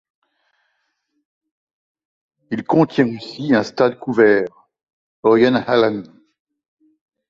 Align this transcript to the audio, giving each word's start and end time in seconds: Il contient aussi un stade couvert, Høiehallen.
Il 2.49 2.63
contient 2.63 3.15
aussi 3.15 3.53
un 3.53 3.61
stade 3.61 3.99
couvert, 3.99 4.49
Høiehallen. 5.23 6.07